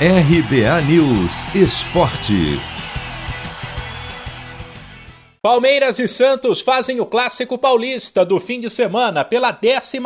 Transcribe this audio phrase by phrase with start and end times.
[0.00, 2.60] RBA News Esporte.
[5.40, 10.00] Palmeiras e Santos fazem o clássico paulista do fim de semana pela 11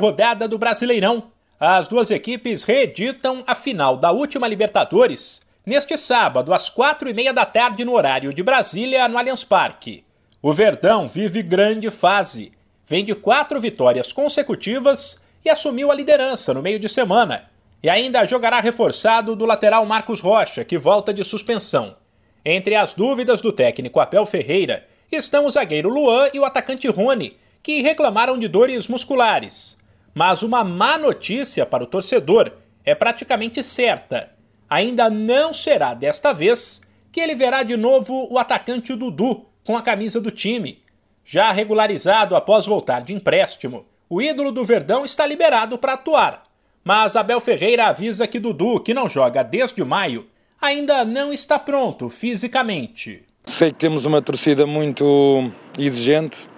[0.00, 1.24] rodada do Brasileirão.
[1.60, 7.34] As duas equipes reeditam a final da última Libertadores neste sábado, às quatro e meia
[7.34, 10.02] da tarde, no horário de Brasília, no Allianz Parque.
[10.40, 12.52] O Verdão vive grande fase.
[12.86, 17.54] Vem de quatro vitórias consecutivas e assumiu a liderança no meio de semana.
[17.86, 21.96] E ainda jogará reforçado do lateral Marcos Rocha, que volta de suspensão.
[22.44, 27.36] Entre as dúvidas do técnico Abel Ferreira estão o zagueiro Luan e o atacante Rony,
[27.62, 29.78] que reclamaram de dores musculares.
[30.12, 32.50] Mas uma má notícia para o torcedor
[32.84, 34.32] é praticamente certa.
[34.68, 36.82] Ainda não será desta vez
[37.12, 40.82] que ele verá de novo o atacante Dudu com a camisa do time.
[41.24, 46.46] Já regularizado após voltar de empréstimo, o ídolo do Verdão está liberado para atuar.
[46.86, 50.24] Mas Abel Ferreira avisa que Dudu, que não joga desde maio,
[50.62, 53.24] ainda não está pronto fisicamente.
[53.44, 56.48] Sei que temos uma torcida muito exigente,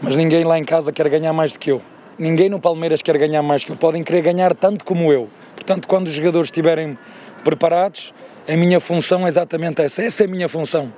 [0.00, 1.82] mas ninguém lá em casa quer ganhar mais do que eu.
[2.18, 3.76] Ninguém no Palmeiras quer ganhar mais que eu.
[3.76, 5.28] Podem querer ganhar tanto como eu.
[5.54, 6.96] Portanto, quando os jogadores estiverem
[7.44, 8.14] preparados,
[8.48, 10.02] a minha função é exatamente essa.
[10.02, 10.90] Essa é a minha função.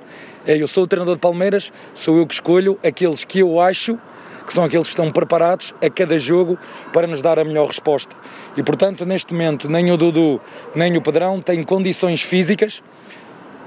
[0.45, 3.99] É, eu sou o treinador de Palmeiras, sou eu que escolho aqueles que eu acho
[4.47, 6.57] que são aqueles que estão preparados a cada jogo
[6.93, 8.15] para nos dar a melhor resposta.
[8.55, 10.41] E portanto, neste momento, nem o Dudu
[10.73, 12.81] nem o Pedrão têm condições físicas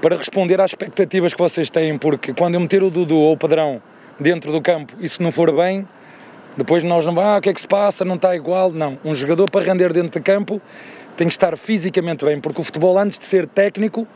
[0.01, 3.37] para responder às expectativas que vocês têm, porque quando eu meter o Dudu ou o
[3.37, 3.81] Pedrão
[4.19, 5.87] dentro do campo e se não for bem,
[6.57, 8.71] depois nós não vamos, ah, o que é que se passa, não está igual.
[8.71, 10.61] Não, um jogador para render dentro de campo
[11.15, 14.07] tem que estar fisicamente bem, porque o futebol, antes de ser técnico,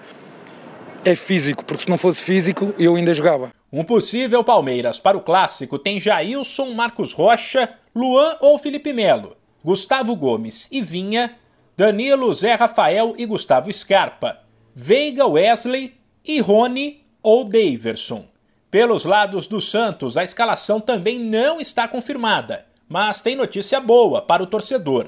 [1.04, 3.52] é físico, porque se não fosse físico, eu ainda jogava.
[3.78, 10.16] Um possível Palmeiras para o clássico tem Jailson, Marcos Rocha, Luan ou Felipe Melo, Gustavo
[10.16, 11.36] Gomes e Vinha,
[11.76, 14.40] Danilo, Zé Rafael e Gustavo Scarpa,
[14.74, 18.24] Veiga, Wesley e Rony ou Daverson.
[18.72, 24.42] Pelos lados do Santos, a escalação também não está confirmada, mas tem notícia boa para
[24.42, 25.08] o torcedor.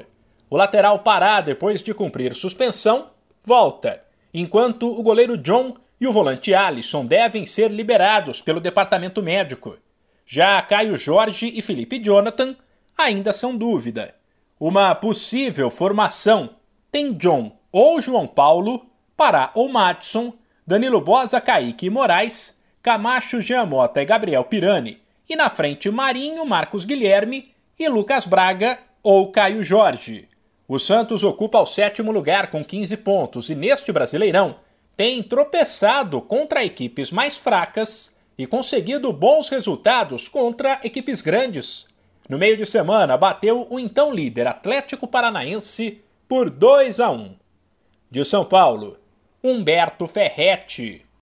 [0.49, 3.11] O lateral Pará, depois de cumprir suspensão,
[3.45, 9.77] volta, enquanto o goleiro John e o volante Alisson devem ser liberados pelo departamento médico.
[10.25, 12.55] Já Caio Jorge e Felipe Jonathan
[12.97, 14.15] ainda são dúvida.
[14.59, 16.49] Uma possível formação
[16.91, 20.33] tem John ou João Paulo, Pará ou Matson,
[20.65, 24.99] Danilo Bosa, Kaique e Moraes, Camacho, Giamota e Gabriel Pirani,
[25.29, 30.27] e na frente Marinho, Marcos Guilherme e Lucas Braga ou Caio Jorge.
[30.67, 34.55] O Santos ocupa o sétimo lugar com 15 pontos e neste Brasileirão
[34.97, 41.87] tem tropeçado contra equipes mais fracas e conseguido bons resultados contra equipes grandes.
[42.27, 47.35] No meio de semana, bateu o então líder Atlético Paranaense por 2 a 1.
[48.09, 48.97] De São Paulo,
[49.43, 51.06] Humberto Ferretti.